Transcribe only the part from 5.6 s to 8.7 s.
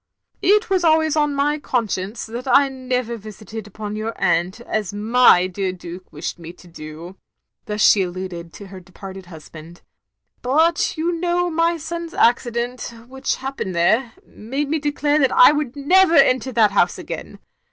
Duke wished me to do —*' thus she alluded to